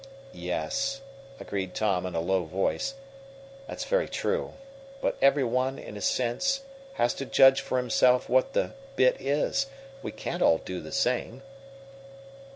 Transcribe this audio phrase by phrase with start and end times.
[0.33, 0.99] "Yes,"
[1.39, 2.95] agreed Tom, in a low voice,
[3.67, 4.53] "that's very true.
[4.99, 6.61] But every one, in a sense,
[6.93, 9.67] has to judge for himself what the 'bit' is.
[10.01, 11.43] We can't all do the same."